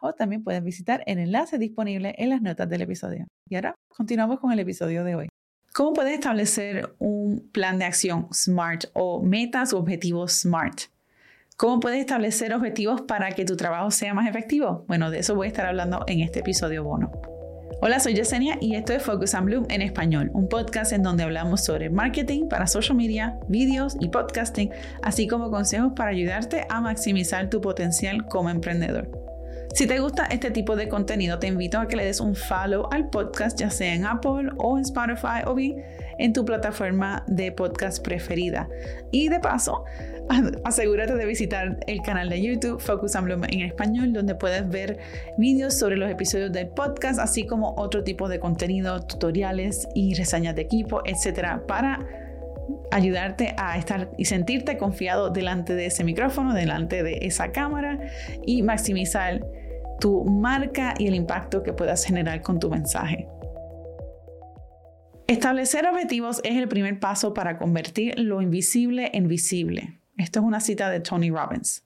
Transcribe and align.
o 0.00 0.12
también 0.12 0.42
puedes 0.42 0.62
visitar 0.62 1.02
el 1.06 1.18
enlace 1.18 1.58
disponible 1.58 2.14
en 2.18 2.30
las 2.30 2.42
notas 2.42 2.68
del 2.68 2.82
episodio. 2.82 3.26
Y 3.48 3.54
ahora 3.56 3.74
continuamos 3.88 4.40
con 4.40 4.52
el 4.52 4.58
episodio 4.58 5.04
de 5.04 5.14
hoy. 5.14 5.28
¿Cómo 5.72 5.92
puedes 5.92 6.14
establecer 6.14 6.94
un 6.98 7.50
plan 7.52 7.78
de 7.78 7.84
acción 7.84 8.28
SMART 8.32 8.86
o 8.94 9.22
metas 9.22 9.72
o 9.72 9.78
objetivos 9.78 10.32
SMART? 10.32 10.84
¿Cómo 11.56 11.80
puedes 11.80 12.00
establecer 12.00 12.52
objetivos 12.54 13.02
para 13.02 13.30
que 13.32 13.44
tu 13.44 13.56
trabajo 13.56 13.90
sea 13.90 14.14
más 14.14 14.28
efectivo? 14.28 14.84
Bueno, 14.88 15.10
de 15.10 15.20
eso 15.20 15.34
voy 15.34 15.46
a 15.46 15.48
estar 15.48 15.66
hablando 15.66 16.04
en 16.06 16.20
este 16.20 16.40
episodio 16.40 16.84
bono. 16.84 17.10
Hola, 17.82 18.00
soy 18.00 18.14
Yesenia 18.14 18.56
y 18.60 18.74
esto 18.74 18.94
es 18.94 19.02
Focus 19.02 19.34
on 19.34 19.44
Bloom 19.44 19.66
en 19.68 19.82
español, 19.82 20.30
un 20.32 20.48
podcast 20.48 20.92
en 20.92 21.02
donde 21.02 21.24
hablamos 21.24 21.62
sobre 21.62 21.90
marketing 21.90 22.48
para 22.48 22.66
social 22.66 22.96
media, 22.96 23.38
vídeos 23.48 23.96
y 24.00 24.08
podcasting, 24.08 24.70
así 25.02 25.26
como 25.26 25.50
consejos 25.50 25.92
para 25.94 26.10
ayudarte 26.10 26.66
a 26.70 26.80
maximizar 26.80 27.50
tu 27.50 27.60
potencial 27.60 28.26
como 28.26 28.48
emprendedor. 28.48 29.10
Si 29.76 29.86
te 29.86 29.98
gusta 29.98 30.24
este 30.24 30.50
tipo 30.50 30.74
de 30.74 30.88
contenido, 30.88 31.38
te 31.38 31.48
invito 31.48 31.78
a 31.78 31.86
que 31.86 31.96
le 31.96 32.04
des 32.06 32.18
un 32.20 32.34
follow 32.34 32.88
al 32.92 33.10
podcast, 33.10 33.60
ya 33.60 33.68
sea 33.68 33.94
en 33.94 34.06
Apple 34.06 34.48
o 34.56 34.78
en 34.78 34.84
Spotify 34.84 35.42
o 35.44 35.54
bien 35.54 35.84
en 36.16 36.32
tu 36.32 36.46
plataforma 36.46 37.24
de 37.26 37.52
podcast 37.52 38.02
preferida. 38.02 38.70
Y 39.10 39.28
de 39.28 39.38
paso, 39.38 39.84
asegúrate 40.64 41.14
de 41.14 41.26
visitar 41.26 41.78
el 41.86 42.00
canal 42.00 42.30
de 42.30 42.40
YouTube 42.40 42.80
Focus 42.80 43.16
on 43.16 43.26
Bloom 43.26 43.44
en 43.50 43.60
español, 43.60 44.14
donde 44.14 44.34
puedes 44.34 44.66
ver 44.66 44.98
vídeos 45.36 45.74
sobre 45.74 45.98
los 45.98 46.10
episodios 46.10 46.52
del 46.52 46.68
podcast, 46.68 47.18
así 47.18 47.44
como 47.44 47.74
otro 47.76 48.02
tipo 48.02 48.30
de 48.30 48.40
contenido, 48.40 49.02
tutoriales 49.02 49.88
y 49.94 50.14
reseñas 50.14 50.56
de 50.56 50.62
equipo, 50.62 51.02
etcétera, 51.04 51.66
para 51.68 51.98
ayudarte 52.92 53.54
a 53.58 53.76
estar 53.76 54.08
y 54.16 54.24
sentirte 54.24 54.78
confiado 54.78 55.28
delante 55.28 55.74
de 55.74 55.84
ese 55.84 56.02
micrófono, 56.02 56.54
delante 56.54 57.02
de 57.02 57.18
esa 57.20 57.52
cámara 57.52 58.00
y 58.46 58.62
maximizar 58.62 59.42
tu 60.00 60.24
marca 60.24 60.94
y 60.98 61.06
el 61.06 61.14
impacto 61.14 61.62
que 61.62 61.72
puedas 61.72 62.04
generar 62.04 62.42
con 62.42 62.60
tu 62.60 62.70
mensaje. 62.70 63.28
Establecer 65.26 65.86
objetivos 65.86 66.40
es 66.44 66.56
el 66.56 66.68
primer 66.68 67.00
paso 67.00 67.34
para 67.34 67.58
convertir 67.58 68.18
lo 68.18 68.40
invisible 68.40 69.10
en 69.12 69.26
visible. 69.26 69.98
Esto 70.16 70.38
es 70.38 70.46
una 70.46 70.60
cita 70.60 70.88
de 70.88 71.00
Tony 71.00 71.30
Robbins. 71.30 71.82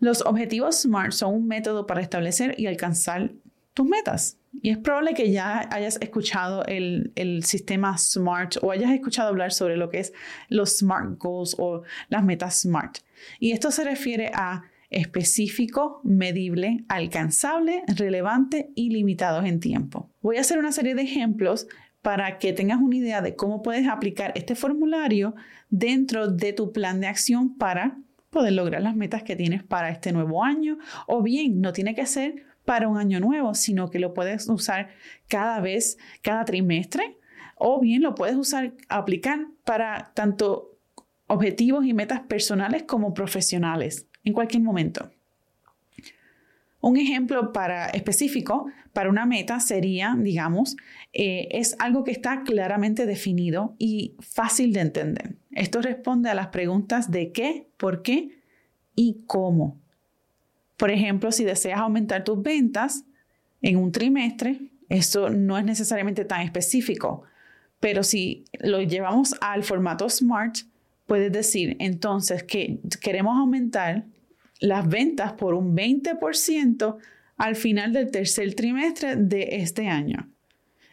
Los 0.00 0.22
objetivos 0.22 0.82
SMART 0.82 1.12
son 1.12 1.34
un 1.34 1.46
método 1.46 1.86
para 1.86 2.00
establecer 2.00 2.54
y 2.58 2.66
alcanzar 2.66 3.30
tus 3.72 3.86
metas. 3.86 4.38
Y 4.62 4.70
es 4.70 4.78
probable 4.78 5.14
que 5.14 5.30
ya 5.30 5.68
hayas 5.70 5.98
escuchado 6.00 6.64
el, 6.66 7.12
el, 7.14 7.44
sistema 7.44 7.96
SMART 7.96 8.56
o 8.62 8.72
hayas 8.72 8.90
escuchado 8.90 9.28
hablar 9.28 9.52
sobre 9.52 9.76
lo 9.76 9.88
que 9.88 10.00
es 10.00 10.12
los 10.48 10.78
SMART 10.78 11.18
Goals 11.18 11.54
o 11.58 11.82
las 12.08 12.24
metas 12.24 12.62
SMART. 12.62 12.98
Y 13.38 13.52
esto 13.52 13.70
se 13.70 13.84
refiere 13.84 14.30
a 14.34 14.64
específico, 14.96 16.00
medible, 16.04 16.84
alcanzable, 16.88 17.82
relevante 17.86 18.70
y 18.74 18.88
limitados 18.88 19.44
en 19.44 19.60
tiempo. 19.60 20.10
Voy 20.22 20.38
a 20.38 20.40
hacer 20.40 20.58
una 20.58 20.72
serie 20.72 20.94
de 20.94 21.02
ejemplos 21.02 21.68
para 22.00 22.38
que 22.38 22.54
tengas 22.54 22.80
una 22.80 22.96
idea 22.96 23.20
de 23.20 23.36
cómo 23.36 23.62
puedes 23.62 23.86
aplicar 23.88 24.32
este 24.36 24.54
formulario 24.54 25.34
dentro 25.68 26.28
de 26.28 26.54
tu 26.54 26.72
plan 26.72 27.00
de 27.00 27.08
acción 27.08 27.58
para 27.58 27.98
poder 28.30 28.54
lograr 28.54 28.80
las 28.80 28.96
metas 28.96 29.22
que 29.22 29.36
tienes 29.36 29.62
para 29.62 29.90
este 29.90 30.12
nuevo 30.12 30.42
año. 30.42 30.78
O 31.06 31.22
bien 31.22 31.60
no 31.60 31.74
tiene 31.74 31.94
que 31.94 32.06
ser 32.06 32.46
para 32.64 32.88
un 32.88 32.96
año 32.96 33.20
nuevo, 33.20 33.54
sino 33.54 33.90
que 33.90 33.98
lo 33.98 34.14
puedes 34.14 34.48
usar 34.48 34.88
cada 35.28 35.60
vez, 35.60 35.98
cada 36.22 36.46
trimestre. 36.46 37.18
O 37.56 37.80
bien 37.80 38.00
lo 38.00 38.14
puedes 38.14 38.36
usar, 38.36 38.72
aplicar 38.88 39.46
para 39.64 40.12
tanto 40.14 40.78
objetivos 41.26 41.84
y 41.84 41.92
metas 41.92 42.20
personales 42.20 42.84
como 42.84 43.12
profesionales 43.12 44.06
en 44.26 44.34
cualquier 44.34 44.62
momento. 44.62 45.10
Un 46.80 46.98
ejemplo 46.98 47.52
para, 47.52 47.86
específico 47.86 48.66
para 48.92 49.08
una 49.08 49.24
meta 49.24 49.60
sería, 49.60 50.14
digamos, 50.18 50.76
eh, 51.12 51.48
es 51.50 51.74
algo 51.78 52.04
que 52.04 52.10
está 52.10 52.42
claramente 52.42 53.06
definido 53.06 53.74
y 53.78 54.14
fácil 54.20 54.72
de 54.72 54.80
entender. 54.80 55.36
Esto 55.52 55.80
responde 55.80 56.28
a 56.28 56.34
las 56.34 56.48
preguntas 56.48 57.10
de 57.10 57.32
qué, 57.32 57.66
por 57.76 58.02
qué 58.02 58.42
y 58.94 59.22
cómo. 59.26 59.80
Por 60.76 60.90
ejemplo, 60.90 61.32
si 61.32 61.44
deseas 61.44 61.80
aumentar 61.80 62.24
tus 62.24 62.42
ventas 62.42 63.04
en 63.62 63.76
un 63.78 63.90
trimestre, 63.90 64.60
eso 64.88 65.30
no 65.30 65.56
es 65.56 65.64
necesariamente 65.64 66.24
tan 66.24 66.42
específico, 66.42 67.22
pero 67.80 68.02
si 68.02 68.44
lo 68.60 68.82
llevamos 68.82 69.34
al 69.40 69.62
formato 69.62 70.08
SMART, 70.08 70.58
puedes 71.06 71.32
decir 71.32 71.76
entonces 71.80 72.42
que 72.42 72.78
queremos 73.00 73.38
aumentar 73.38 74.04
las 74.60 74.88
ventas 74.88 75.32
por 75.32 75.54
un 75.54 75.76
20% 75.76 76.96
al 77.36 77.56
final 77.56 77.92
del 77.92 78.10
tercer 78.10 78.54
trimestre 78.54 79.16
de 79.16 79.56
este 79.56 79.88
año. 79.88 80.28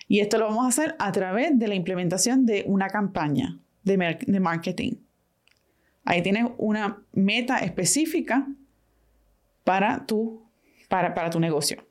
Y 0.08 0.20
esto 0.20 0.38
lo 0.38 0.46
vamos 0.46 0.66
a 0.66 0.68
hacer 0.68 0.96
a 1.00 1.12
través 1.12 1.58
de 1.58 1.68
la 1.68 1.76
implementación 1.76 2.46
de 2.46 2.64
una 2.68 2.88
campaña 2.88 3.58
de, 3.84 4.40
marketing. 4.40 4.94
Ahí 6.06 6.22
tienes 6.22 6.46
una 6.58 7.02
meta 7.14 7.60
específica 7.60 8.48
para 9.64 10.06
tu, 10.06 10.44
para, 10.90 11.14
para 11.14 11.30
tu 11.30 11.40
negocio. 11.40 11.86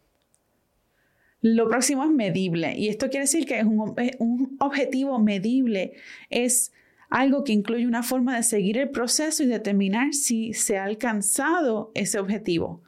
Lo 1.41 1.69
próximo 1.69 2.05
es 2.05 2.11
medible 2.11 2.77
y 2.77 2.89
esto 2.89 3.09
quiere 3.09 3.25
decir 3.25 3.47
que 3.47 3.59
es 3.59 3.65
un, 3.65 3.97
un 4.19 4.57
objetivo 4.61 5.19
medible, 5.19 5.95
es 6.31 6.73
algo 7.13 7.45
que 7.45 7.53
incluye 7.53 7.87
una 7.87 8.03
forma 8.03 8.35
de 8.35 8.43
seguir 8.43 8.79
el 8.79 8.89
proceso 8.89 9.43
y 9.43 9.47
determinar 9.47 10.15
si 10.15 10.55
se 10.55 10.79
ha 10.79 10.85
alcanzado 10.85 11.93
ese 11.95 12.19
objetivo. 12.19 12.83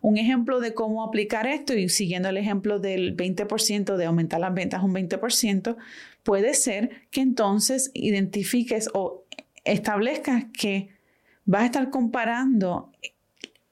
Un 0.00 0.18
ejemplo 0.18 0.58
de 0.58 0.74
cómo 0.74 1.04
aplicar 1.04 1.46
esto 1.46 1.74
y 1.74 1.88
siguiendo 1.88 2.30
el 2.30 2.36
ejemplo 2.36 2.80
del 2.80 3.16
20% 3.16 3.96
de 3.96 4.04
aumentar 4.06 4.40
las 4.40 4.54
ventas 4.54 4.82
un 4.82 4.92
20%, 4.92 5.76
puede 6.24 6.54
ser 6.54 6.90
que 7.12 7.20
entonces 7.20 7.92
identifiques 7.94 8.90
o 8.92 9.24
establezcas 9.62 10.46
que 10.52 10.88
vas 11.44 11.62
a 11.62 11.66
estar 11.66 11.90
comparando 11.90 12.90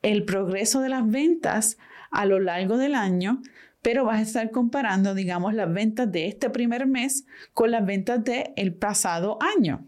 el 0.03 0.25
progreso 0.25 0.81
de 0.81 0.91
las 0.91 1.11
ventas 1.11 1.77
a 2.13 2.25
lo 2.25 2.39
largo 2.39 2.79
del 2.79 2.95
año, 2.95 3.43
pero 3.83 4.05
vas 4.05 4.19
a 4.19 4.23
estar 4.23 4.51
comparando, 4.51 5.15
digamos, 5.15 5.55
las 5.55 5.73
ventas 5.73 6.11
de 6.11 6.27
este 6.27 6.51
primer 6.51 6.87
mes 6.87 7.27
con 7.55 7.71
las 7.71 7.85
ventas 7.85 8.23
del 8.25 8.75
pasado 8.75 9.39
año. 9.57 9.87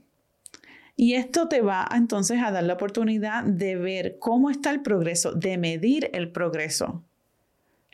Y 0.97 1.15
esto 1.15 1.49
te 1.49 1.63
va 1.63 1.89
entonces 1.95 2.43
a 2.43 2.51
dar 2.51 2.65
la 2.65 2.75
oportunidad 2.75 3.43
de 3.45 3.77
ver 3.77 4.19
cómo 4.19 4.51
está 4.51 4.71
el 4.71 4.83
progreso, 4.83 5.33
de 5.33 5.57
medir 5.57 6.11
el 6.13 6.31
progreso. 6.31 7.05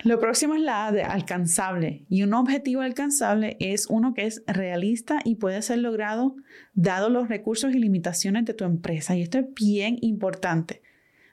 Lo 0.02 0.18
próximo 0.18 0.54
es 0.54 0.60
la 0.60 0.86
A 0.86 0.92
de 0.92 1.02
alcanzable 1.02 2.04
y 2.08 2.22
un 2.22 2.34
objetivo 2.34 2.82
alcanzable 2.82 3.56
es 3.60 3.86
uno 3.86 4.12
que 4.12 4.26
es 4.26 4.42
realista 4.46 5.20
y 5.24 5.36
puede 5.36 5.62
ser 5.62 5.78
logrado 5.78 6.36
dado 6.74 7.08
los 7.08 7.28
recursos 7.28 7.74
y 7.74 7.78
limitaciones 7.78 8.44
de 8.44 8.52
tu 8.52 8.64
empresa. 8.64 9.16
Y 9.16 9.22
esto 9.22 9.38
es 9.38 9.46
bien 9.54 9.96
importante 10.02 10.82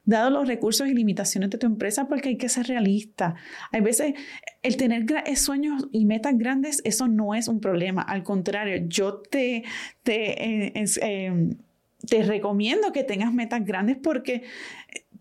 dado 0.06 0.30
los 0.30 0.48
recursos 0.48 0.88
y 0.88 0.94
limitaciones 0.94 1.50
de 1.50 1.58
tu 1.58 1.66
empresa, 1.66 2.08
porque 2.08 2.30
hay 2.30 2.38
que 2.38 2.50
ser 2.50 2.68
realista. 2.68 3.36
Hay 3.72 3.82
veces 3.82 4.14
el 4.62 4.78
tener 4.78 5.06
sueños 5.38 5.88
y 5.92 6.06
metas 6.06 6.38
grandes, 6.38 6.82
eso 6.84 7.08
no 7.08 7.36
es 7.36 7.48
un 7.48 7.60
problema. 7.60 8.02
Al 8.02 8.24
contrario, 8.24 8.86
yo 8.88 9.20
te, 9.20 9.64
te, 10.04 10.72
eh, 10.72 10.86
em, 11.02 11.58
te 12.08 12.24
recomiendo 12.24 12.92
que 12.92 13.04
tengas 13.04 13.34
metas 13.34 13.66
grandes 13.66 13.98
porque 13.98 14.44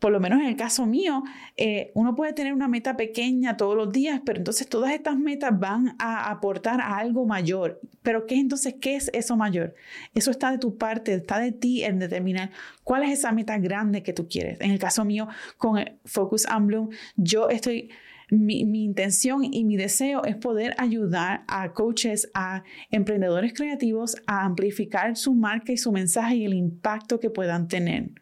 por 0.03 0.11
lo 0.11 0.19
menos 0.19 0.41
en 0.41 0.49
el 0.49 0.57
caso 0.57 0.85
mío, 0.85 1.23
eh, 1.57 1.93
uno 1.95 2.17
puede 2.17 2.33
tener 2.33 2.53
una 2.53 2.67
meta 2.67 2.97
pequeña 2.97 3.57
todos 3.57 3.77
los 3.77 3.93
días, 3.93 4.21
pero 4.27 4.39
entonces 4.39 4.69
todas 4.69 4.93
estas 4.93 5.17
metas 5.17 5.57
van 5.57 5.95
a 6.01 6.29
aportar 6.29 6.81
a 6.81 6.99
algo 6.99 7.25
mayor. 7.25 7.81
Pero 8.03 8.27
¿qué 8.27 8.35
entonces 8.35 8.75
qué 8.81 8.97
es 8.97 9.13
eso 9.15 9.37
mayor? 9.37 9.77
Eso 10.13 10.33
está 10.33 10.51
de 10.51 10.59
tu 10.59 10.77
parte, 10.77 11.15
está 11.15 11.39
de 11.39 11.53
ti 11.53 11.85
en 11.85 12.01
determinar 12.01 12.51
cuál 12.83 13.05
es 13.05 13.17
esa 13.17 13.31
meta 13.31 13.57
grande 13.59 14.03
que 14.03 14.13
tú 14.13 14.27
quieres. 14.27 14.61
En 14.61 14.73
el 14.73 14.81
caso 14.81 15.05
mío, 15.05 15.29
con 15.57 15.79
Focus 16.05 16.47
on 16.47 16.67
Bloom, 16.67 16.91
yo 17.15 17.49
estoy 17.49 17.93
mi, 18.29 18.65
mi, 18.65 18.83
intención 18.83 19.45
y 19.45 19.63
mi 19.63 19.77
deseo 19.77 20.25
es 20.25 20.35
poder 20.35 20.75
ayudar 20.79 21.45
a 21.47 21.73
coaches, 21.75 22.29
a 22.35 22.65
emprendedores 22.91 23.53
creativos 23.55 24.17
a 24.27 24.47
amplificar 24.47 25.17
su 25.17 25.33
marca 25.33 25.71
y 25.71 25.77
su 25.77 25.93
mensaje 25.93 26.35
y 26.35 26.45
el 26.45 26.55
impacto 26.55 27.21
que 27.21 27.31
puedan 27.31 27.69
tener 27.69 28.22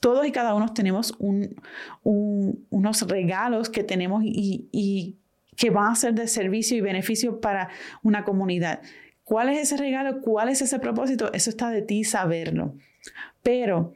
todos 0.00 0.26
y 0.26 0.32
cada 0.32 0.54
uno 0.54 0.72
tenemos 0.72 1.16
unos 2.02 3.02
regalos 3.08 3.70
que 3.70 3.84
tenemos 3.84 4.22
y, 4.24 5.18
que 5.56 5.70
van 5.70 5.90
a 5.90 5.94
ser 5.94 6.12
de 6.12 6.28
servicio 6.28 6.76
y 6.76 6.82
beneficio 6.82 7.40
para 7.40 7.70
una 8.02 8.24
comunidad. 8.24 8.82
¿Cuál 9.24 9.48
es 9.48 9.58
ese 9.58 9.78
regalo? 9.78 10.20
¿Cuál 10.20 10.50
es 10.50 10.60
ese 10.60 10.78
propósito? 10.78 11.32
Eso 11.32 11.48
está 11.48 11.70
de 11.70 11.80
ti 11.80 12.04
saberlo. 12.04 12.74
Pero 13.42 13.94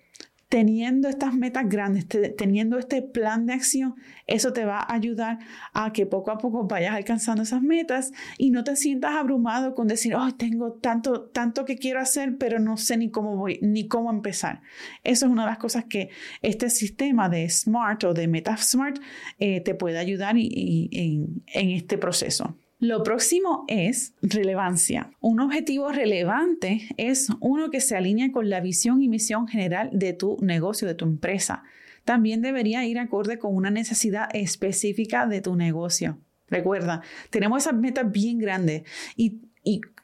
teniendo 0.50 1.08
estas 1.08 1.32
metas 1.32 1.68
grandes, 1.68 2.06
teniendo 2.36 2.76
este 2.76 3.02
plan 3.02 3.46
de 3.46 3.52
acción, 3.52 3.94
eso 4.26 4.52
te 4.52 4.64
va 4.64 4.80
a 4.80 4.94
ayudar 4.94 5.38
a 5.72 5.92
que 5.92 6.06
poco 6.06 6.32
a 6.32 6.38
poco 6.38 6.66
vayas 6.66 6.96
alcanzando 6.96 7.44
esas 7.44 7.62
metas 7.62 8.12
y 8.36 8.50
no 8.50 8.64
te 8.64 8.74
sientas 8.74 9.12
abrumado 9.12 9.76
con 9.76 9.86
decir, 9.86 10.16
oh, 10.16 10.32
tengo 10.36 10.72
tanto, 10.72 11.30
tanto 11.30 11.64
que 11.64 11.78
quiero 11.78 12.00
hacer, 12.00 12.36
pero 12.36 12.58
no 12.58 12.76
sé 12.76 12.96
ni 12.96 13.12
cómo 13.12 13.36
voy, 13.36 13.60
ni 13.62 13.86
cómo 13.86 14.10
empezar. 14.10 14.60
Eso 15.04 15.26
es 15.26 15.32
una 15.32 15.44
de 15.44 15.50
las 15.50 15.58
cosas 15.58 15.84
que 15.84 16.10
este 16.42 16.68
sistema 16.68 17.28
de 17.28 17.48
SMART 17.48 18.02
o 18.04 18.12
de 18.12 18.26
Metas 18.26 18.70
SMART 18.70 18.98
eh, 19.38 19.60
te 19.60 19.76
puede 19.76 19.98
ayudar 19.98 20.34
en 20.36 21.42
este 21.46 21.96
proceso. 21.96 22.56
Lo 22.80 23.02
próximo 23.02 23.66
es 23.68 24.14
relevancia. 24.22 25.10
Un 25.20 25.40
objetivo 25.40 25.92
relevante 25.92 26.88
es 26.96 27.28
uno 27.40 27.70
que 27.70 27.82
se 27.82 27.94
alinea 27.94 28.32
con 28.32 28.48
la 28.48 28.60
visión 28.60 29.02
y 29.02 29.08
misión 29.08 29.46
general 29.46 29.90
de 29.92 30.14
tu 30.14 30.38
negocio, 30.40 30.88
de 30.88 30.94
tu 30.94 31.04
empresa. 31.04 31.62
También 32.06 32.40
debería 32.40 32.86
ir 32.86 32.98
acorde 32.98 33.38
con 33.38 33.54
una 33.54 33.70
necesidad 33.70 34.34
específica 34.34 35.26
de 35.26 35.42
tu 35.42 35.56
negocio. 35.56 36.16
Recuerda, 36.48 37.02
tenemos 37.28 37.62
esas 37.62 37.74
metas 37.74 38.10
bien 38.10 38.38
grandes 38.38 38.82
y, 39.14 39.40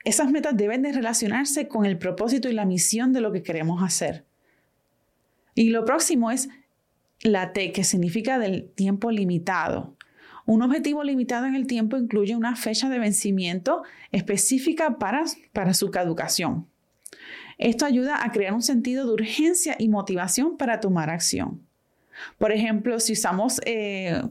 esas 0.05 0.31
metas 0.31 0.57
deben 0.57 0.83
de 0.83 0.93
relacionarse 0.93 1.67
con 1.67 1.85
el 1.85 1.99
propósito 1.99 2.49
y 2.49 2.53
la 2.53 2.65
misión 2.65 3.13
de 3.13 3.21
lo 3.21 3.33
que 3.33 3.43
queremos 3.43 3.83
hacer. 3.83 4.25
Y 5.57 5.71
lo 5.71 5.85
próximo 5.85 6.31
es 6.31 6.49
la 7.23 7.53
T, 7.53 7.73
que 7.73 7.83
significa 7.83 8.39
del 8.39 8.69
tiempo 8.69 9.11
limitado. 9.11 9.96
Un 10.47 10.63
objetivo 10.63 11.03
limitado 11.03 11.47
en 11.47 11.57
el 11.57 11.67
tiempo 11.67 11.97
incluye 11.97 12.37
una 12.37 12.55
fecha 12.55 12.89
de 12.89 13.01
vencimiento 13.01 13.83
específica 14.13 14.97
para, 14.97 15.25
su 15.75 15.91
caducación. 15.91 16.69
Esto 17.59 17.85
ayuda 17.85 18.25
a 18.25 18.31
crear 18.31 18.55
un 18.55 18.63
sentido 18.63 19.07
de 19.07 19.13
urgencia 19.13 19.75
y 19.77 19.89
motivación 19.89 20.57
para 20.57 20.79
tomar 20.79 21.11
acción. 21.11 21.67
Por 22.39 22.53
ejemplo, 22.53 22.99
si 23.01 23.15
eh, 23.67 24.23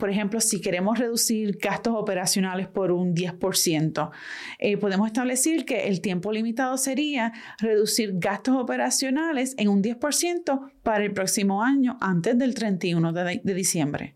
queremos 0.64 0.98
reducir 0.98 1.58
gastos 1.58 1.94
operacionales 1.96 2.68
por 2.68 2.92
un 2.92 3.14
10%, 3.14 4.10
eh, 4.58 4.78
podemos 4.78 5.08
establecer 5.08 5.66
que 5.66 5.88
el 5.88 6.02
tiempo 6.02 6.32
limitado 6.32 6.78
sería 6.78 7.34
reducir 7.60 8.14
gastos 8.16 8.56
operacionales 8.56 9.54
en 9.58 9.68
un 9.68 9.84
10% 9.84 10.72
para 10.82 11.04
el 11.04 11.12
próximo 11.14 11.62
año 11.62 11.98
antes 12.00 12.38
del 12.38 12.56
31 12.56 13.12
de 13.12 13.54
diciembre. 13.54 14.16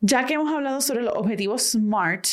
Ya 0.00 0.26
que 0.26 0.34
hemos 0.34 0.52
hablado 0.52 0.80
sobre 0.80 1.02
los 1.02 1.14
objetivos 1.14 1.70
SMART, 1.70 2.26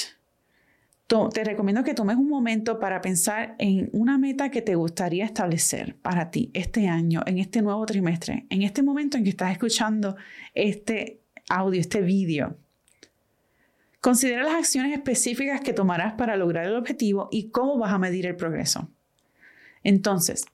te 1.08 1.44
recomiendo 1.44 1.84
que 1.84 1.94
tomes 1.94 2.16
un 2.18 2.30
momento 2.30 2.80
para 2.80 3.02
pensar 3.02 3.56
en 3.60 3.90
una 3.94 4.18
meta 4.18 4.50
que 4.50 4.62
te 4.62 4.76
gustaría 4.76 5.26
establecer 5.26 5.96
para 5.96 6.32
ti 6.32 6.52
este 6.54 6.88
año, 6.88 7.22
en 7.26 7.40
este 7.40 7.62
nuevo 7.62 7.86
trimestre, 7.86 8.46
en 8.50 8.62
este 8.64 8.84
momento 8.84 9.18
en 9.18 9.24
que 9.24 9.30
estás 9.32 9.52
escuchando 9.52 10.16
este 10.54 11.22
audio, 11.50 11.80
este 11.80 12.02
vídeo. 12.02 12.58
Considera 14.00 14.44
las 14.44 14.56
acciones 14.56 14.94
específicas 14.94 15.62
que 15.62 15.74
tomarás 15.74 16.14
para 16.14 16.38
lograr 16.38 16.66
el 16.66 16.76
objetivo 16.76 17.30
y 17.32 17.50
cómo 17.50 17.78
vas 17.78 17.92
a 17.94 18.00
medir 18.00 18.28
el 18.28 18.36
progreso. 18.36 18.90
Entonces, 19.84 20.46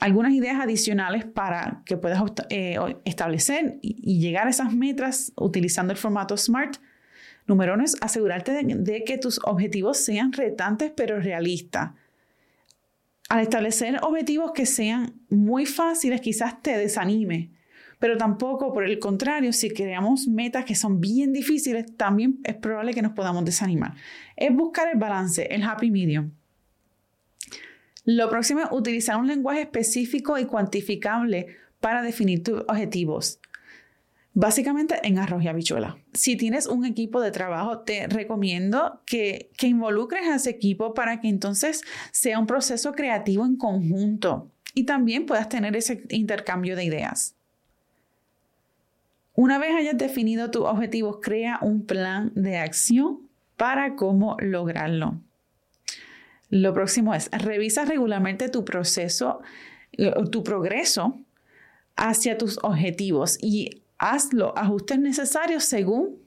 algunas 0.00 0.32
ideas 0.32 0.58
adicionales 0.60 1.26
para 1.26 1.82
que 1.84 1.96
puedas 1.96 2.22
eh, 2.48 2.78
establecer 3.04 3.78
y, 3.82 4.18
llegar 4.18 4.46
a 4.46 4.50
esas 4.50 4.72
metas 4.72 5.32
utilizando 5.36 5.92
el 5.92 5.98
formato 5.98 6.36
SMART. 6.36 6.78
Número 7.46 7.74
uno 7.74 7.84
es 7.84 7.96
asegurarte 8.00 8.64
de, 8.64 9.04
que 9.04 9.18
tus 9.18 9.40
objetivos 9.44 9.98
sean 9.98 10.32
retantes 10.32 10.92
pero 10.96 11.20
realistas. 11.20 11.92
Al 13.28 13.40
establecer 13.40 13.98
objetivos 14.02 14.52
que 14.52 14.66
sean 14.66 15.20
muy 15.28 15.66
fáciles, 15.66 16.20
quizás 16.20 16.60
te 16.62 16.76
desanime, 16.76 17.52
pero 17.98 18.16
tampoco, 18.16 18.72
por 18.72 18.84
el 18.84 18.98
contrario, 18.98 19.52
si 19.52 19.70
creamos 19.70 20.26
metas 20.26 20.64
que 20.64 20.74
son 20.74 21.00
bien 21.00 21.32
difíciles, 21.32 21.96
también 21.96 22.40
es 22.44 22.56
probable 22.56 22.94
que 22.94 23.02
nos 23.02 23.12
podamos 23.12 23.44
desanimar. 23.44 23.94
Es 24.36 24.52
buscar 24.52 24.88
el 24.90 24.98
balance, 24.98 25.46
el 25.54 25.62
happy 25.62 25.90
medium. 25.90 26.32
Lo 28.04 28.30
próximo 28.30 28.60
es 28.60 28.68
utilizar 28.70 29.16
un 29.16 29.26
lenguaje 29.26 29.62
específico 29.62 30.38
y 30.38 30.46
cuantificable 30.46 31.56
para 31.80 32.02
definir 32.02 32.42
tus 32.42 32.60
objetivos. 32.60 33.40
Básicamente 34.32 34.94
en 35.02 35.18
arroz 35.18 35.42
y 35.42 35.48
habichuela. 35.48 35.98
Si 36.12 36.36
tienes 36.36 36.66
un 36.66 36.84
equipo 36.84 37.20
de 37.20 37.32
trabajo, 37.32 37.80
te 37.80 38.06
recomiendo 38.06 39.00
que, 39.04 39.50
que 39.56 39.66
involucres 39.66 40.26
a 40.28 40.36
ese 40.36 40.50
equipo 40.50 40.94
para 40.94 41.20
que 41.20 41.28
entonces 41.28 41.82
sea 42.12 42.38
un 42.38 42.46
proceso 42.46 42.92
creativo 42.92 43.44
en 43.44 43.56
conjunto 43.56 44.50
y 44.72 44.84
también 44.84 45.26
puedas 45.26 45.48
tener 45.48 45.76
ese 45.76 46.04
intercambio 46.10 46.76
de 46.76 46.84
ideas. 46.84 47.34
Una 49.34 49.58
vez 49.58 49.74
hayas 49.74 49.98
definido 49.98 50.50
tus 50.50 50.62
objetivos, 50.62 51.18
crea 51.20 51.58
un 51.62 51.86
plan 51.86 52.30
de 52.34 52.58
acción 52.58 53.28
para 53.56 53.96
cómo 53.96 54.36
lograrlo. 54.38 55.20
Lo 56.50 56.74
próximo 56.74 57.14
es, 57.14 57.30
revisa 57.30 57.84
regularmente 57.84 58.48
tu 58.48 58.64
proceso, 58.64 59.40
tu 60.30 60.42
progreso 60.42 61.20
hacia 61.96 62.36
tus 62.36 62.58
objetivos 62.62 63.38
y 63.40 63.82
haz 63.98 64.32
los 64.32 64.52
ajustes 64.56 64.98
necesarios 64.98 65.64
según 65.64 66.18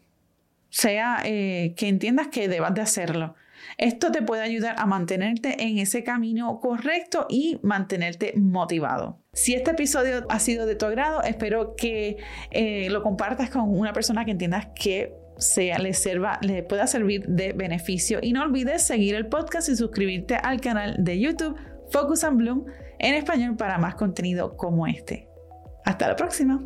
sea 0.70 1.22
eh, 1.26 1.74
que 1.78 1.88
entiendas 1.88 2.30
que 2.30 2.48
debas 2.48 2.74
de 2.74 2.82
hacerlo. 2.82 3.36
Esto 3.78 4.12
te 4.12 4.22
puede 4.22 4.42
ayudar 4.42 4.76
a 4.78 4.86
mantenerte 4.86 5.64
en 5.64 5.78
ese 5.78 6.04
camino 6.04 6.60
correcto 6.60 7.26
y 7.30 7.60
mantenerte 7.62 8.34
motivado. 8.36 9.20
Si 9.34 9.54
este 9.54 9.72
episodio 9.72 10.26
ha 10.30 10.40
sido 10.40 10.66
de 10.66 10.76
tu 10.76 10.86
agrado, 10.86 11.22
espero 11.24 11.76
que 11.76 12.18
eh, 12.52 12.90
lo 12.90 13.04
compartas 13.04 13.50
con 13.50 13.70
una 13.70 13.94
persona 13.94 14.26
que 14.26 14.32
entiendas 14.32 14.68
que 14.76 15.14
sea, 15.38 15.78
le, 15.80 16.64
pueda 16.64 16.88
servir 16.88 17.26
de 17.28 17.54
beneficio. 17.54 18.20
Y 18.22 18.34
no 18.34 18.44
olvides 18.44 18.84
seguir 18.84 19.16
el 19.16 19.28
podcast 19.28 19.70
y 19.70 19.76
suscribirte 19.76 20.36
al 20.36 20.62
canal 20.62 20.96
de 21.00 21.20
YouTube 21.20 21.58
Focus 21.92 22.24
and 22.24 22.38
Bloom 22.38 22.66
en 23.00 23.16
español 23.16 23.56
para 23.56 23.78
más 23.78 23.96
contenido 23.96 24.56
como 24.56 24.88
este. 24.88 25.28
Hasta 25.86 26.08
la 26.08 26.16
próxima. 26.16 26.64